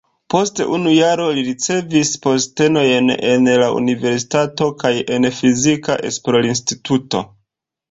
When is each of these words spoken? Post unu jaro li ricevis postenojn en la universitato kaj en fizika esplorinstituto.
Post 0.33 0.59
unu 0.77 0.93
jaro 0.93 1.27
li 1.39 1.43
ricevis 1.49 2.13
postenojn 2.23 3.13
en 3.33 3.51
la 3.65 3.69
universitato 3.83 4.71
kaj 4.85 4.93
en 5.19 5.31
fizika 5.43 6.01
esplorinstituto. 6.13 7.25